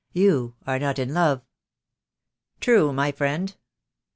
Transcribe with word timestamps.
"You 0.13 0.55
are 0.65 0.79
not 0.79 0.97
in 0.97 1.13
love!" 1.13 1.43
"True, 2.59 2.91
my 2.91 3.11
friend. 3.11 3.55